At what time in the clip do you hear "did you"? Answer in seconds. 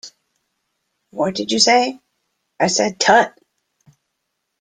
1.35-1.59